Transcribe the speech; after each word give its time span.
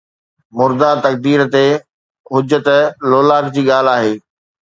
مرده 0.57 0.89
تقرير 1.05 1.41
تي 1.55 1.67
حجت، 2.31 2.67
لولاک 3.09 3.45
جي 3.53 3.61
ڳالهه 3.69 3.95
آهي 4.01 4.13